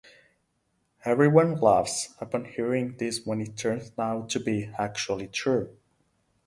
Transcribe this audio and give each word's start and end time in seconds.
Everyone 1.05 1.57
laughs 1.61 2.15
upon 2.19 2.45
hearing 2.45 2.97
this 2.97 3.23
when 3.23 3.39
it 3.39 3.55
turns 3.55 3.91
out 3.99 4.29
to 4.29 4.39
be 4.39 4.63
actually 4.79 5.27
true. 5.27 5.77